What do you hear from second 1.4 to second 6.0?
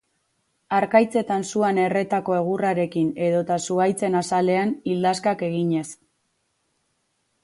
suan erretako egurrarekin edota zuhaitzen azalean ildaskak eginez.